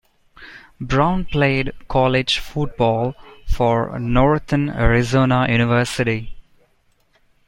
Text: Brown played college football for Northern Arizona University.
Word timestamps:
Brown 0.79 1.25
played 1.25 1.73
college 1.87 2.39
football 2.39 3.13
for 3.47 3.99
Northern 3.99 4.67
Arizona 4.67 5.45
University. 5.47 6.35